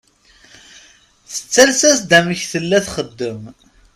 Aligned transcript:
Tattales-as-d 1.31 2.09
amek 2.19 2.41
tella 2.51 2.79
txeddem. 2.85 3.41